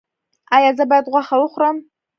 [0.55, 1.77] ایا زه باید غوښه وخورم؟